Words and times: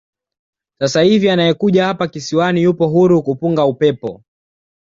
Sasa 0.79 1.01
hivi 1.01 1.29
anayekuja 1.29 1.85
hapa 1.85 2.07
kisiwani 2.07 2.63
yupo 2.63 2.87
huru 2.87 3.23
kupunga 3.23 3.65
upepo 3.65 4.23